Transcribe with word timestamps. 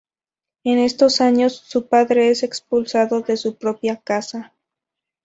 En 0.63 0.79
estos 0.79 1.21
años, 1.21 1.57
su 1.57 1.85
padre 1.87 2.29
es 2.29 2.41
expulsado 2.41 3.21
de 3.21 3.37
su 3.37 3.55
propia 3.59 3.97
casa. 3.97 4.51